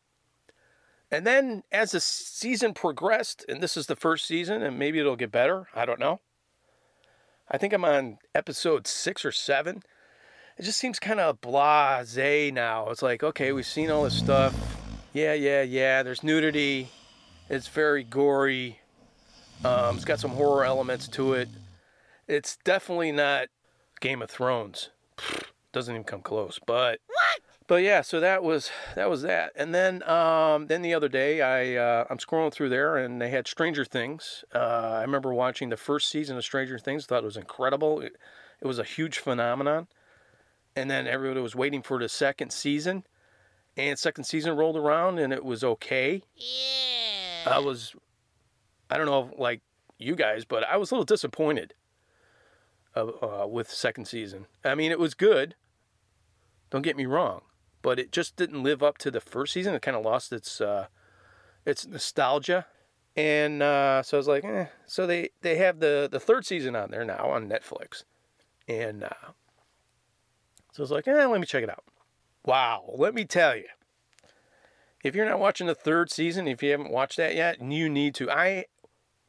and 1.11 1.27
then 1.27 1.63
as 1.71 1.93
the 1.93 2.01
season 2.01 2.75
progressed, 2.75 3.45
and 3.49 3.63
this 3.63 3.77
is 3.77 3.87
the 3.87 3.97
first 3.97 4.27
season, 4.27 4.63
and 4.63 4.79
maybe 4.79 4.99
it'll 4.99 5.17
get 5.17 5.33
better. 5.33 5.69
I 5.75 5.85
don't 5.85 6.01
know. 6.01 6.21
I 7.51 7.59
think 7.59 7.73
I'm 7.73 7.85
on 7.85 8.19
episode 8.35 8.87
six 8.87 9.25
or 9.25 9.33
seven. 9.33 9.83
It 10.57 10.63
just 10.63 10.79
seems 10.79 10.99
kind 10.99 11.21
of 11.21 11.41
blase 11.41 12.17
now. 12.53 12.89
It's 12.91 13.03
like, 13.03 13.23
okay, 13.23 13.53
we've 13.53 13.67
seen 13.67 13.91
all 13.91 14.05
this 14.05 14.19
stuff. 14.19 14.55
Yeah, 15.13 15.35
yeah, 15.35 15.63
yeah. 15.63 16.03
There's 16.03 16.23
nudity. 16.23 16.89
It's 17.51 17.69
very 17.69 18.05
gory. 18.05 18.79
Um, 19.65 19.97
it's 19.97 20.05
got 20.05 20.19
some 20.21 20.33
horror 20.33 20.65
elements 20.65 21.09
to 21.09 21.35
it. 21.35 21.49
It's 22.27 22.57
definitely 22.65 23.13
not 23.13 23.49
Game 24.01 24.23
of 24.23 24.31
Thrones. 24.31 24.91
Doesn't 25.73 25.95
even 25.95 26.05
come 26.05 26.23
close. 26.23 26.59
But 26.65 27.01
What? 27.07 27.41
But 27.73 27.83
yeah, 27.83 28.03
so 28.03 28.21
that 28.21 28.45
was 28.45 28.71
that 28.97 29.09
was 29.09 29.23
that. 29.23 29.53
And 29.57 29.75
then 29.75 30.07
um, 30.07 30.67
then 30.67 30.83
the 30.83 30.93
other 30.93 31.09
day, 31.09 31.41
I 31.41 31.75
uh, 31.83 32.05
I'm 32.11 32.19
scrolling 32.19 32.53
through 32.53 32.69
there, 32.69 32.99
and 32.99 33.19
they 33.19 33.31
had 33.31 33.49
Stranger 33.49 33.87
Things. 33.87 34.45
Uh, 34.55 34.59
I 34.59 35.01
remember 35.01 35.33
watching 35.33 35.71
the 35.71 35.79
first 35.79 36.11
season 36.11 36.37
of 36.37 36.45
Stranger 36.45 36.79
Things. 36.79 37.07
Thought 37.07 37.23
it 37.23 37.25
was 37.25 37.39
incredible. 37.39 38.03
It, 38.03 38.19
it 38.61 38.67
was 38.67 38.79
a 38.79 38.85
huge 38.85 39.21
phenomenon. 39.21 39.87
And 40.77 40.91
then 40.91 41.07
everybody 41.07 41.41
was 41.41 41.57
waiting 41.57 41.81
for 41.81 41.99
the 41.99 42.11
second 42.11 42.53
season, 42.53 43.05
and 43.75 43.99
second 43.99 44.25
season 44.25 44.55
rolled 44.55 44.77
around, 44.77 45.19
and 45.19 45.33
it 45.33 45.43
was 45.43 45.65
okay. 45.65 46.25
Yeah. 46.37 47.55
I 47.55 47.59
was, 47.59 47.97
I 48.91 48.99
don't 48.99 49.07
know, 49.07 49.31
if, 49.33 49.39
like 49.39 49.63
you 49.97 50.15
guys, 50.15 50.45
but 50.45 50.63
I 50.65 50.77
was 50.77 50.91
a 50.91 50.95
little 50.95 51.07
disappointed 51.07 51.73
uh, 52.95 53.07
uh, 53.07 53.47
with 53.47 53.71
second 53.71 54.09
season. 54.09 54.45
I 54.63 54.75
mean, 54.75 54.91
it 54.91 54.99
was 54.99 55.15
good. 55.15 55.55
Don't 56.69 56.83
get 56.83 56.99
me 56.99 57.07
wrong, 57.07 57.41
but 57.83 57.99
it 57.99 58.13
just 58.13 58.37
didn't 58.37 58.63
live 58.63 58.83
up 58.83 58.99
to 58.99 59.11
the 59.11 59.21
first 59.21 59.53
season. 59.53 59.75
It 59.75 59.83
kind 59.83 59.97
of 59.97 60.05
lost 60.05 60.33
its 60.33 60.61
uh, 60.61 60.87
its 61.67 61.87
nostalgia, 61.87 62.67
and 63.17 63.63
uh, 63.63 64.03
so 64.03 64.17
I 64.17 64.19
was 64.19 64.29
like, 64.29 64.45
eh. 64.45 64.67
So 64.87 65.07
they 65.07 65.31
they 65.43 65.57
have 65.57 65.81
the 65.81 66.09
the 66.11 66.21
third 66.21 66.47
season 66.47 66.75
on 66.77 66.91
there 66.91 67.05
now 67.05 67.31
on 67.31 67.49
Netflix, 67.49 68.05
and 68.67 69.05
uh, 69.05 69.33
so 70.73 70.81
I 70.81 70.83
was 70.83 70.91
like, 70.91 71.09
eh, 71.09 71.27
let 71.27 71.41
me 71.41 71.47
check 71.47 71.63
it 71.63 71.71
out. 71.71 71.85
Wow, 72.45 72.91
let 72.97 73.15
me 73.15 73.25
tell 73.25 73.57
you 73.57 73.67
if 75.03 75.15
you're 75.15 75.29
not 75.29 75.41
watching 75.41 75.67
the 75.67 75.75
third 75.75 76.11
season, 76.11 76.47
if 76.47 76.63
you 76.63 76.71
haven't 76.71 76.91
watched 76.91 77.17
that 77.17 77.35
yet, 77.35 77.61
you 77.61 77.89
need 77.89 78.15
to. 78.17 78.31
I 78.31 78.67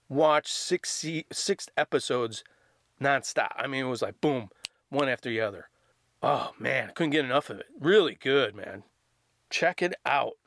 watched 0.07 0.53
six 0.53 1.05
six 1.31 1.67
episodes 1.75 2.43
nonstop. 3.01 3.51
I 3.55 3.67
mean, 3.67 3.85
it 3.85 3.89
was 3.89 4.01
like 4.01 4.21
boom, 4.21 4.49
one 4.89 5.09
after 5.09 5.29
the 5.29 5.41
other. 5.41 5.69
Oh 6.23 6.53
man, 6.57 6.87
I 6.87 6.91
couldn't 6.93 7.11
get 7.11 7.25
enough 7.25 7.49
of 7.49 7.59
it. 7.59 7.65
Really 7.77 8.15
good, 8.15 8.55
man. 8.55 8.83
Check 9.49 9.81
it 9.81 9.93
out. 10.05 10.37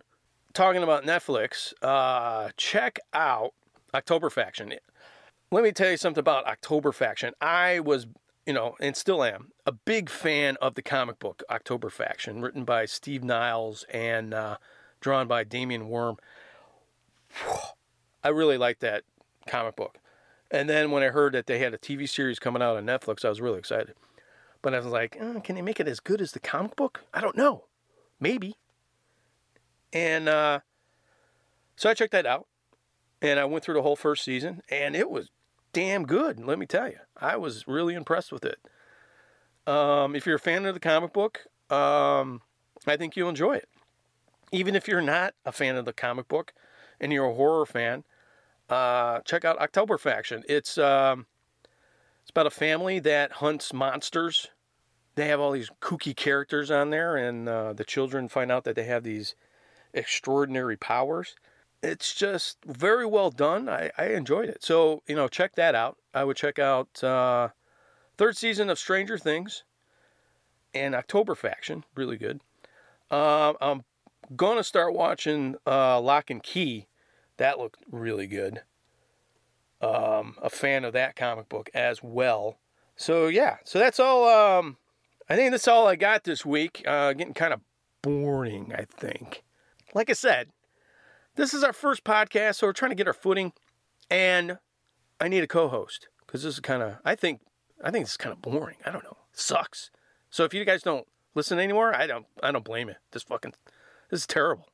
Talking 0.54 0.82
about 0.82 1.04
Netflix, 1.04 1.74
uh, 1.82 2.48
check 2.56 2.98
out 3.12 3.52
October 3.92 4.30
Faction. 4.30 4.72
Let 5.50 5.62
me 5.62 5.72
tell 5.72 5.90
you 5.90 5.98
something 5.98 6.18
about 6.18 6.46
October 6.46 6.92
Faction. 6.92 7.34
I 7.42 7.80
was, 7.80 8.06
you 8.46 8.54
know, 8.54 8.74
and 8.80 8.96
still 8.96 9.22
am, 9.22 9.52
a 9.66 9.72
big 9.72 10.08
fan 10.08 10.56
of 10.62 10.76
the 10.76 10.82
comic 10.82 11.18
book 11.18 11.42
October 11.50 11.90
Faction, 11.90 12.40
written 12.40 12.64
by 12.64 12.86
Steve 12.86 13.22
Niles 13.22 13.84
and 13.92 14.32
uh, 14.32 14.56
drawn 15.00 15.28
by 15.28 15.44
Damien 15.44 15.90
Worm. 15.90 16.16
I 18.24 18.28
really 18.30 18.56
liked 18.56 18.80
that 18.80 19.04
comic 19.46 19.76
book. 19.76 19.98
And 20.50 20.70
then 20.70 20.90
when 20.90 21.02
I 21.02 21.08
heard 21.08 21.34
that 21.34 21.46
they 21.46 21.58
had 21.58 21.74
a 21.74 21.78
TV 21.78 22.08
series 22.08 22.38
coming 22.38 22.62
out 22.62 22.78
on 22.78 22.86
Netflix, 22.86 23.26
I 23.26 23.28
was 23.28 23.42
really 23.42 23.58
excited. 23.58 23.94
But 24.66 24.74
I 24.74 24.78
was 24.78 24.86
like, 24.86 25.16
"Uh, 25.20 25.38
can 25.38 25.54
they 25.54 25.62
make 25.62 25.78
it 25.78 25.86
as 25.86 26.00
good 26.00 26.20
as 26.20 26.32
the 26.32 26.40
comic 26.40 26.74
book? 26.74 27.04
I 27.14 27.20
don't 27.20 27.36
know. 27.36 27.66
Maybe. 28.18 28.56
And 29.92 30.28
uh, 30.28 30.58
so 31.76 31.88
I 31.88 31.94
checked 31.94 32.10
that 32.10 32.26
out. 32.26 32.48
And 33.22 33.38
I 33.38 33.44
went 33.44 33.62
through 33.62 33.74
the 33.74 33.82
whole 33.82 33.94
first 33.94 34.24
season, 34.24 34.62
and 34.68 34.96
it 34.96 35.08
was 35.08 35.30
damn 35.72 36.02
good, 36.02 36.44
let 36.44 36.58
me 36.58 36.66
tell 36.66 36.88
you. 36.88 36.98
I 37.16 37.36
was 37.36 37.68
really 37.68 37.94
impressed 37.94 38.32
with 38.32 38.44
it. 38.44 38.58
Um, 39.68 40.16
if 40.16 40.26
you're 40.26 40.34
a 40.34 40.40
fan 40.40 40.66
of 40.66 40.74
the 40.74 40.80
comic 40.80 41.12
book, 41.12 41.46
um, 41.70 42.42
I 42.88 42.96
think 42.96 43.14
you'll 43.14 43.28
enjoy 43.28 43.54
it. 43.54 43.68
Even 44.50 44.74
if 44.74 44.88
you're 44.88 45.00
not 45.00 45.34
a 45.44 45.52
fan 45.52 45.76
of 45.76 45.84
the 45.84 45.92
comic 45.92 46.26
book 46.26 46.52
and 47.00 47.12
you're 47.12 47.30
a 47.30 47.34
horror 47.34 47.66
fan, 47.66 48.02
uh, 48.68 49.20
check 49.20 49.44
out 49.44 49.60
October 49.60 49.96
Faction. 49.96 50.42
It's 50.48 50.76
um, 50.76 51.26
it's 52.22 52.30
about 52.32 52.48
a 52.48 52.50
family 52.50 52.98
that 52.98 53.30
hunts 53.30 53.72
monsters. 53.72 54.48
They 55.16 55.28
have 55.28 55.40
all 55.40 55.52
these 55.52 55.70
kooky 55.80 56.14
characters 56.14 56.70
on 56.70 56.90
there, 56.90 57.16
and 57.16 57.48
uh, 57.48 57.72
the 57.72 57.84
children 57.84 58.28
find 58.28 58.52
out 58.52 58.64
that 58.64 58.76
they 58.76 58.84
have 58.84 59.02
these 59.02 59.34
extraordinary 59.94 60.76
powers. 60.76 61.34
It's 61.82 62.14
just 62.14 62.58
very 62.64 63.06
well 63.06 63.30
done. 63.30 63.68
I, 63.68 63.90
I 63.96 64.08
enjoyed 64.08 64.48
it. 64.48 64.62
So 64.62 65.02
you 65.06 65.16
know, 65.16 65.26
check 65.26 65.54
that 65.56 65.74
out. 65.74 65.96
I 66.14 66.24
would 66.24 66.36
check 66.36 66.58
out 66.58 67.02
uh, 67.02 67.48
third 68.18 68.36
season 68.36 68.68
of 68.68 68.78
Stranger 68.78 69.16
Things 69.16 69.64
and 70.74 70.94
October 70.94 71.34
Faction. 71.34 71.84
Really 71.94 72.18
good. 72.18 72.40
Uh, 73.10 73.54
I'm 73.60 73.84
gonna 74.36 74.64
start 74.64 74.92
watching 74.92 75.56
uh, 75.66 75.98
Locke 75.98 76.30
and 76.30 76.42
Key. 76.42 76.88
That 77.38 77.58
looked 77.58 77.82
really 77.90 78.26
good. 78.26 78.62
Um, 79.80 80.36
a 80.42 80.50
fan 80.50 80.84
of 80.84 80.92
that 80.92 81.16
comic 81.16 81.48
book 81.48 81.70
as 81.72 82.02
well. 82.02 82.58
So 82.96 83.28
yeah, 83.28 83.58
so 83.64 83.78
that's 83.78 84.00
all. 84.00 84.28
Um, 84.28 84.76
I 85.28 85.36
think 85.36 85.50
that's 85.50 85.68
all 85.68 85.88
I 85.88 85.96
got 85.96 86.24
this 86.24 86.46
week. 86.46 86.82
Uh, 86.86 87.12
getting 87.12 87.34
kind 87.34 87.52
of 87.52 87.60
boring, 88.02 88.72
I 88.76 88.84
think. 88.84 89.42
Like 89.94 90.08
I 90.10 90.12
said, 90.12 90.50
this 91.34 91.52
is 91.52 91.64
our 91.64 91.72
first 91.72 92.04
podcast, 92.04 92.56
so 92.56 92.66
we're 92.66 92.72
trying 92.72 92.90
to 92.92 92.96
get 92.96 93.08
our 93.08 93.12
footing, 93.12 93.52
and 94.10 94.58
I 95.20 95.28
need 95.28 95.42
a 95.42 95.48
co-host 95.48 96.08
because 96.24 96.42
this 96.42 96.54
is 96.54 96.60
kind 96.60 96.82
of. 96.82 96.96
I 97.04 97.14
think 97.14 97.40
I 97.82 97.90
think 97.90 98.04
this 98.04 98.12
is 98.12 98.16
kind 98.16 98.32
of 98.32 98.40
boring. 98.40 98.76
I 98.84 98.90
don't 98.90 99.04
know. 99.04 99.16
Sucks. 99.32 99.90
So 100.30 100.44
if 100.44 100.54
you 100.54 100.64
guys 100.64 100.82
don't 100.82 101.06
listen 101.34 101.58
anymore, 101.58 101.94
I 101.94 102.06
don't. 102.06 102.26
I 102.42 102.52
don't 102.52 102.64
blame 102.64 102.88
you. 102.88 102.94
This 103.10 103.22
fucking. 103.24 103.54
This 104.10 104.20
is 104.20 104.26
terrible. 104.26 104.68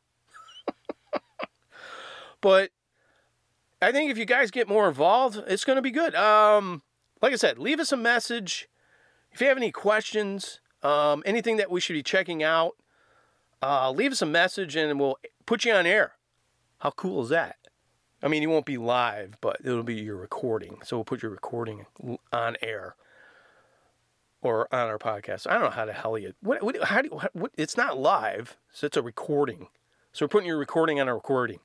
but 2.42 2.70
I 3.80 3.90
think 3.90 4.10
if 4.10 4.18
you 4.18 4.26
guys 4.26 4.50
get 4.50 4.68
more 4.68 4.86
involved, 4.86 5.42
it's 5.46 5.64
going 5.64 5.76
to 5.76 5.82
be 5.82 5.90
good. 5.90 6.14
Um, 6.14 6.82
like 7.22 7.32
I 7.32 7.36
said, 7.36 7.58
leave 7.58 7.80
us 7.80 7.92
a 7.92 7.96
message 7.96 8.68
if 9.32 9.40
you 9.40 9.48
have 9.48 9.56
any 9.56 9.70
questions, 9.70 10.60
um, 10.82 11.22
anything 11.24 11.56
that 11.56 11.70
we 11.70 11.80
should 11.80 11.94
be 11.94 12.02
checking 12.02 12.42
out. 12.42 12.76
Uh, 13.62 13.90
leave 13.90 14.12
us 14.12 14.22
a 14.22 14.26
message 14.26 14.74
and 14.76 14.98
we'll 14.98 15.18
put 15.46 15.64
you 15.64 15.72
on 15.72 15.86
air. 15.86 16.12
How 16.78 16.90
cool 16.90 17.22
is 17.22 17.28
that? 17.28 17.56
I 18.22 18.28
mean, 18.28 18.42
you 18.42 18.50
won't 18.50 18.66
be 18.66 18.76
live, 18.76 19.36
but 19.40 19.58
it'll 19.64 19.82
be 19.82 19.96
your 19.96 20.16
recording. 20.16 20.78
So 20.84 20.96
we'll 20.96 21.04
put 21.04 21.22
your 21.22 21.30
recording 21.30 21.86
on 22.32 22.56
air 22.62 22.96
or 24.42 24.72
on 24.74 24.88
our 24.88 24.98
podcast. 24.98 25.48
I 25.48 25.54
don't 25.54 25.62
know 25.62 25.70
how 25.70 25.84
the 25.84 25.92
hell 25.92 26.18
you. 26.18 26.34
What? 26.40 26.62
what 26.62 26.82
how 26.84 27.02
do? 27.02 27.08
You, 27.10 27.20
what, 27.32 27.52
it's 27.56 27.76
not 27.76 27.98
live, 27.98 28.56
so 28.72 28.86
it's 28.86 28.96
a 28.96 29.02
recording. 29.02 29.68
So 30.12 30.24
we're 30.24 30.28
putting 30.28 30.48
your 30.48 30.58
recording 30.58 31.00
on 31.00 31.08
a 31.08 31.14
recording. 31.14 31.60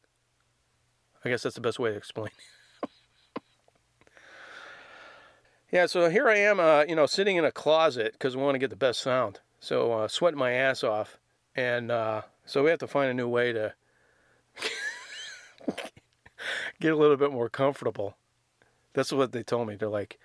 I 1.26 1.30
guess 1.30 1.44
that's 1.44 1.56
the 1.56 1.62
best 1.62 1.80
way 1.80 1.92
to 1.92 1.98
explain. 1.98 2.30
Yeah. 5.72 5.86
So 5.86 6.10
here 6.10 6.28
I 6.28 6.38
am, 6.38 6.60
uh, 6.60 6.86
you 6.88 6.96
know, 6.96 7.06
sitting 7.06 7.38
in 7.38 7.46
a 7.46 7.52
closet 7.52 8.14
because 8.14 8.36
we 8.36 8.44
want 8.44 8.56
to 8.56 8.60
get 8.60 8.70
the 8.70 8.76
best 8.76 9.00
sound. 9.02 9.40
So 9.60 9.92
uh, 9.94 10.08
sweating 10.08 10.40
my 10.40 10.52
ass 10.52 10.84
off, 10.84 11.20
and 11.56 11.92
uh, 11.92 12.22
so 12.46 12.64
we 12.64 12.70
have 12.70 12.80
to 12.80 12.88
find 12.88 13.10
a 13.10 13.14
new 13.14 13.28
way 13.28 13.54
to 13.54 13.74
get 16.80 16.94
a 16.94 16.96
little 16.96 17.18
bit 17.18 17.32
more 17.32 17.50
comfortable. 17.50 18.18
That's 18.94 19.12
what 19.12 19.32
they 19.32 19.44
told 19.44 19.68
me. 19.68 19.76
They're 19.76 19.90
like, 19.90 20.20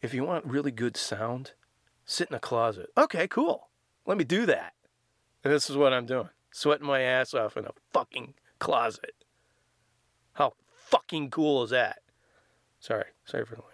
if 0.00 0.12
you 0.14 0.24
want 0.24 0.44
really 0.46 0.70
good 0.70 0.96
sound, 0.96 1.52
sit 2.04 2.28
in 2.28 2.36
a 2.36 2.40
closet. 2.40 2.90
Okay, 2.96 3.26
cool. 3.28 3.68
Let 4.06 4.18
me 4.18 4.24
do 4.24 4.46
that. 4.46 4.74
And 5.44 5.52
this 5.52 5.70
is 5.70 5.76
what 5.76 5.92
I'm 5.92 6.06
doing. 6.06 6.28
Sweating 6.50 6.86
my 6.86 7.00
ass 7.00 7.34
off 7.34 7.56
in 7.56 7.64
a 7.64 7.72
fucking 7.92 8.34
closet. 8.58 9.24
How 10.34 10.54
fucking 10.72 11.30
cool 11.30 11.62
is 11.64 11.70
that? 11.70 12.00
Sorry, 12.78 13.06
sorry 13.24 13.44
for 13.44 13.56
the. 13.56 13.71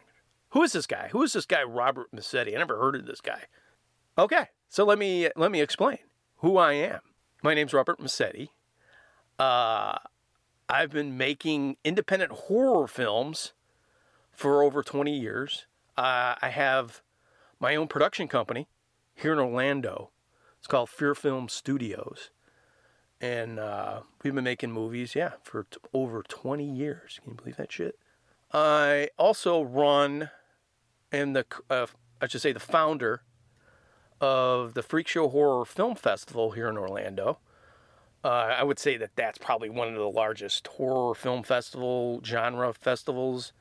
Who 0.51 0.63
is 0.63 0.73
this 0.73 0.87
guy? 0.87 1.09
Who 1.13 1.23
is 1.23 1.33
this 1.33 1.47
guy, 1.47 1.63
Robert 1.63 2.13
Massetti? 2.13 2.55
I 2.55 2.59
never 2.59 2.79
heard 2.79 2.97
of 2.97 3.07
this 3.07 3.21
guy. 3.21 3.45
Okay, 4.17 4.47
so 4.69 4.85
let 4.85 4.99
me 4.99 5.29
let 5.37 5.51
me 5.51 5.61
explain 5.61 5.99
who 6.39 6.57
I 6.57 6.73
am. 6.73 7.01
My 7.43 7.55
name's 7.55 7.75
Robert 7.75 8.01
Massetti. 8.01 8.51
Uh, 9.39 9.99
I've 10.69 10.91
been 10.91 11.17
making 11.17 11.77
independent 11.85 12.33
horror 12.33 12.89
films 12.89 13.53
for 14.33 14.63
over 14.63 14.83
20 14.83 15.17
years. 15.17 15.67
Uh, 15.97 16.35
I 16.41 16.49
have 16.49 17.03
my 17.61 17.77
own 17.77 17.87
production 17.87 18.27
company 18.27 18.69
here 19.15 19.33
in 19.33 19.39
Orlando. 19.39 20.11
It's 20.59 20.67
called 20.67 20.89
Fear 20.89 21.15
Film 21.15 21.49
Studios. 21.49 22.31
And 23.21 23.59
uh, 23.59 24.01
we've 24.23 24.35
been 24.35 24.45
making 24.45 24.73
movies, 24.73 25.15
yeah, 25.15 25.33
for 25.43 25.65
t- 25.65 25.79
over 25.93 26.23
20 26.23 26.65
years. 26.65 27.19
Can 27.23 27.33
you 27.33 27.37
believe 27.37 27.57
that 27.57 27.73
shit? 27.73 27.99
I 28.53 29.09
also 29.19 29.63
run 29.63 30.31
and 31.13 31.35
the 31.35 31.47
uh, 31.71 31.87
I 32.21 32.27
should 32.27 32.41
say 32.41 32.53
the 32.53 32.61
founder 32.61 33.23
of 34.21 34.75
the 34.75 34.83
Freak 34.83 35.09
Show 35.09 35.29
Horror 35.29 35.65
Film 35.65 35.95
Festival 35.95 36.53
here 36.53 36.69
in 36.69 36.77
Orlando. 36.77 37.39
Uh, 38.25 38.29
I 38.59 38.65
would 38.65 38.79
say 38.79 38.97
that 38.97 39.11
that's 39.15 39.39
probably 39.39 39.71
one 39.71 39.89
of 39.89 39.95
the 39.95 40.11
largest 40.11 40.67
horror 40.67 41.15
film 41.15 41.45
festival 41.45 42.21
genre 42.25 42.75
festivals 42.75 43.53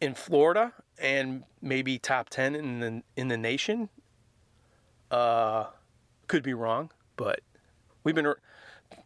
in 0.00 0.14
Florida, 0.14 0.72
and 0.98 1.44
maybe 1.62 1.98
top 1.98 2.28
ten 2.30 2.54
in 2.54 2.80
the 2.80 3.02
in 3.16 3.28
the 3.28 3.36
nation. 3.36 3.88
Uh, 5.10 5.66
could 6.26 6.42
be 6.42 6.54
wrong, 6.54 6.90
but 7.16 7.40
we've 8.04 8.14
been 8.14 8.34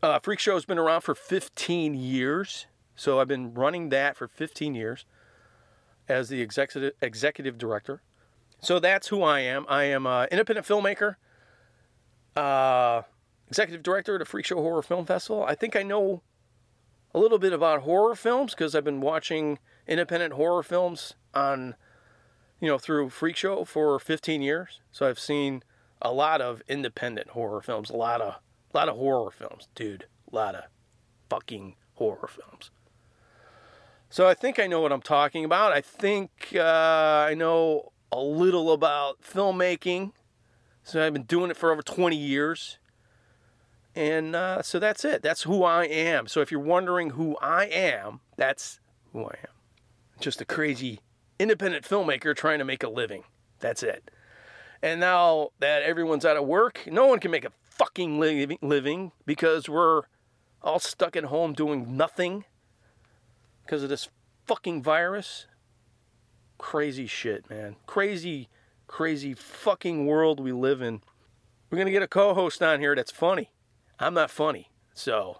uh, 0.02 0.18
Freak 0.20 0.38
Show 0.38 0.54
has 0.54 0.64
been 0.64 0.78
around 0.78 1.00
for 1.02 1.14
15 1.14 1.94
years, 1.94 2.66
so 2.94 3.20
I've 3.20 3.28
been 3.28 3.54
running 3.54 3.88
that 3.90 4.16
for 4.16 4.28
15 4.28 4.74
years 4.74 5.06
as 6.08 6.28
the 6.28 6.40
executive 6.40 6.92
executive 7.00 7.58
director. 7.58 8.02
So 8.60 8.78
that's 8.78 9.08
who 9.08 9.22
I 9.22 9.40
am. 9.40 9.66
I 9.68 9.84
am 9.84 10.06
an 10.06 10.28
independent 10.30 10.66
filmmaker, 10.66 11.16
uh, 12.36 13.02
executive 13.48 13.82
director 13.82 14.14
at 14.14 14.20
the 14.20 14.24
Freak 14.24 14.46
Show 14.46 14.56
Horror 14.56 14.82
Film 14.82 15.04
Festival. 15.04 15.44
I 15.44 15.54
think 15.54 15.76
I 15.76 15.82
know 15.82 16.22
a 17.14 17.18
little 17.18 17.38
bit 17.38 17.52
about 17.52 17.82
horror 17.82 18.14
films 18.14 18.54
because 18.54 18.74
I've 18.74 18.84
been 18.84 19.00
watching 19.00 19.58
independent 19.86 20.34
horror 20.34 20.62
films 20.62 21.14
on, 21.34 21.74
you 22.60 22.68
know, 22.68 22.78
through 22.78 23.10
Freak 23.10 23.36
Show 23.36 23.64
for 23.64 23.98
15 23.98 24.42
years. 24.42 24.80
So 24.90 25.06
I've 25.06 25.18
seen 25.18 25.62
a 26.02 26.12
lot 26.12 26.40
of 26.40 26.62
independent 26.68 27.30
horror 27.30 27.60
films, 27.60 27.90
a 27.90 27.96
lot 27.96 28.20
of, 28.20 28.34
a 28.72 28.76
lot 28.76 28.88
of 28.88 28.96
horror 28.96 29.30
films, 29.30 29.68
dude, 29.74 30.06
a 30.30 30.34
lot 30.34 30.54
of 30.54 30.64
fucking 31.28 31.76
horror 31.94 32.28
films. 32.28 32.70
So 34.14 34.28
I 34.28 34.34
think 34.34 34.60
I 34.60 34.68
know 34.68 34.80
what 34.80 34.92
I'm 34.92 35.02
talking 35.02 35.44
about. 35.44 35.72
I 35.72 35.80
think 35.80 36.52
uh, 36.54 37.26
I 37.28 37.34
know 37.34 37.90
a 38.12 38.20
little 38.20 38.70
about 38.70 39.20
filmmaking. 39.20 40.12
So 40.84 41.04
I've 41.04 41.12
been 41.12 41.24
doing 41.24 41.50
it 41.50 41.56
for 41.56 41.72
over 41.72 41.82
20 41.82 42.14
years. 42.14 42.78
And 43.92 44.36
uh, 44.36 44.62
so 44.62 44.78
that's 44.78 45.04
it. 45.04 45.20
That's 45.20 45.42
who 45.42 45.64
I 45.64 45.86
am. 45.86 46.28
So 46.28 46.40
if 46.40 46.52
you're 46.52 46.60
wondering 46.60 47.10
who 47.10 47.36
I 47.38 47.64
am, 47.64 48.20
that's 48.36 48.78
who 49.12 49.24
I 49.24 49.34
am. 49.42 49.54
Just 50.20 50.40
a 50.40 50.44
crazy 50.44 51.00
independent 51.40 51.84
filmmaker 51.84 52.36
trying 52.36 52.60
to 52.60 52.64
make 52.64 52.84
a 52.84 52.88
living. 52.88 53.24
That's 53.58 53.82
it. 53.82 54.12
And 54.80 55.00
now 55.00 55.48
that 55.58 55.82
everyone's 55.82 56.24
out 56.24 56.36
of 56.36 56.44
work, 56.44 56.82
no 56.86 57.06
one 57.06 57.18
can 57.18 57.32
make 57.32 57.44
a 57.44 57.50
fucking 57.64 58.20
living 58.20 59.10
because 59.26 59.68
we're 59.68 60.02
all 60.62 60.78
stuck 60.78 61.16
at 61.16 61.24
home 61.24 61.52
doing 61.52 61.96
nothing 61.96 62.44
because 63.64 63.82
of 63.82 63.88
this 63.88 64.08
fucking 64.46 64.82
virus. 64.82 65.46
Crazy 66.58 67.06
shit, 67.06 67.48
man. 67.50 67.76
Crazy, 67.86 68.48
crazy 68.86 69.34
fucking 69.34 70.06
world 70.06 70.40
we 70.40 70.52
live 70.52 70.80
in. 70.80 71.00
We're 71.70 71.76
going 71.76 71.86
to 71.86 71.92
get 71.92 72.02
a 72.02 72.08
co 72.08 72.34
host 72.34 72.62
on 72.62 72.80
here 72.80 72.94
that's 72.94 73.10
funny. 73.10 73.50
I'm 73.98 74.14
not 74.14 74.30
funny. 74.30 74.70
So 74.94 75.38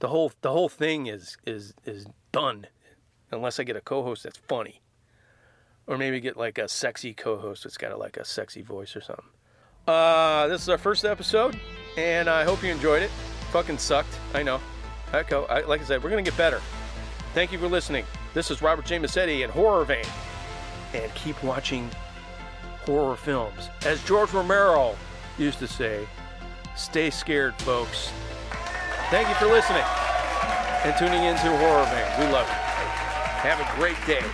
the 0.00 0.08
whole 0.08 0.32
the 0.40 0.50
whole 0.50 0.68
thing 0.68 1.06
is 1.06 1.36
is 1.46 1.74
is 1.84 2.06
done 2.32 2.66
unless 3.30 3.60
I 3.60 3.64
get 3.64 3.76
a 3.76 3.80
co-host 3.80 4.22
that's 4.24 4.38
funny. 4.48 4.80
Or 5.86 5.96
maybe 5.96 6.20
get 6.20 6.36
like 6.36 6.58
a 6.58 6.68
sexy 6.68 7.14
co-host 7.14 7.64
that's 7.64 7.78
got 7.78 7.92
a, 7.92 7.96
like 7.96 8.16
a 8.16 8.24
sexy 8.24 8.62
voice 8.62 8.94
or 8.94 9.00
something. 9.00 9.24
Uh, 9.86 10.46
this 10.48 10.60
is 10.62 10.68
our 10.68 10.76
first 10.76 11.04
episode, 11.06 11.58
and 11.96 12.28
I 12.28 12.44
hope 12.44 12.62
you 12.62 12.70
enjoyed 12.70 13.02
it. 13.02 13.10
Fucking 13.52 13.78
sucked, 13.78 14.18
I 14.34 14.42
know. 14.42 14.60
Echo, 15.12 15.44
I, 15.46 15.62
like 15.62 15.80
I 15.80 15.84
said, 15.84 16.02
we're 16.02 16.10
gonna 16.10 16.22
get 16.22 16.36
better. 16.36 16.60
Thank 17.34 17.52
you 17.52 17.58
for 17.58 17.68
listening. 17.68 18.04
This 18.34 18.50
is 18.50 18.60
Robert 18.60 18.84
J. 18.84 18.98
Massetti 18.98 19.42
and 19.42 19.52
Horror 19.52 19.84
Vein, 19.84 20.04
and 20.94 21.12
keep 21.14 21.42
watching 21.42 21.90
horror 22.84 23.16
films. 23.16 23.70
As 23.86 24.02
George 24.04 24.32
Romero 24.32 24.96
used 25.38 25.58
to 25.60 25.66
say, 25.66 26.06
stay 26.76 27.10
scared, 27.10 27.54
folks. 27.62 28.10
Thank 29.10 29.28
you 29.28 29.34
for 29.36 29.46
listening 29.46 29.84
and 30.84 30.96
tuning 30.98 31.24
into 31.24 31.56
Horror 31.58 31.86
Vein. 31.86 32.26
We 32.26 32.32
love 32.32 32.46
you. 32.46 32.54
Have 33.42 33.60
a 33.60 33.80
great 33.80 33.96
day. 34.06 34.24